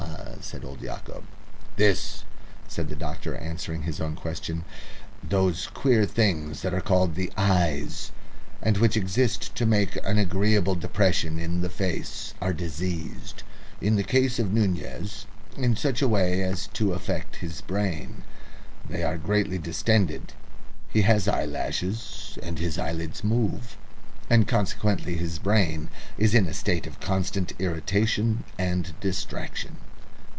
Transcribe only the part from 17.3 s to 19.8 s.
his brain. They are greatly